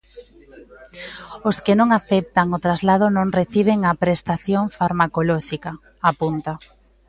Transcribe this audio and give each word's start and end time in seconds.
"Os 1.49 1.57
que 1.65 1.73
non 1.79 1.89
aceptan 1.99 2.47
o 2.55 2.61
traslado 2.65 3.05
non 3.17 3.27
reciben 3.39 3.79
a 3.83 3.91
prestación 4.03 4.63
farmacolóxica", 4.77 5.71
apunta. 6.11 6.53